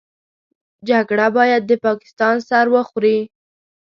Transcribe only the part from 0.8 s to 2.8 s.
جګړه بايد د پاکستان سر